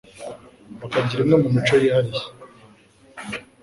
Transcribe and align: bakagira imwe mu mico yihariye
bakagira 0.79 1.19
imwe 1.21 1.35
mu 1.43 1.47
mico 1.55 1.75
yihariye 1.83 2.25